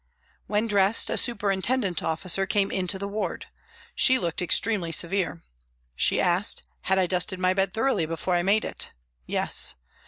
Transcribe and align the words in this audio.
When 0.47 0.65
dressed 0.65 1.11
a 1.11 1.15
superintendent" 1.15 2.01
officer" 2.01 2.47
came 2.47 2.71
into 2.71 2.97
the 2.97 3.07
ward. 3.07 3.45
She 3.93 4.17
looked 4.17 4.41
extremely 4.41 4.91
severe. 4.91 5.43
She 5.95 6.19
asked," 6.19 6.63
Had 6.89 6.97
I 6.97 7.05
dusted 7.05 7.37
my 7.37 7.53
bed 7.53 7.71
thoroughly 7.71 8.07
before 8.07 8.33
I 8.33 8.41
made 8.41 8.65
it?" 8.65 8.93
"Yes." 9.27 9.75